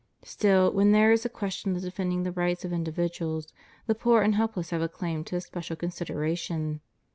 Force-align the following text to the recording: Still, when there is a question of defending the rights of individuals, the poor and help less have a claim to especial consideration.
Still, 0.23 0.71
when 0.73 0.93
there 0.93 1.11
is 1.11 1.25
a 1.25 1.29
question 1.29 1.75
of 1.75 1.83
defending 1.83 2.23
the 2.23 2.31
rights 2.31 2.65
of 2.65 2.73
individuals, 2.73 3.53
the 3.85 3.93
poor 3.93 4.23
and 4.23 4.33
help 4.33 4.57
less 4.57 4.71
have 4.71 4.81
a 4.81 4.89
claim 4.89 5.23
to 5.25 5.35
especial 5.35 5.75
consideration. 5.75 6.81